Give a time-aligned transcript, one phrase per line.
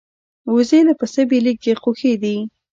[0.53, 2.37] وزې له پسه بېلېږي خو ښې دي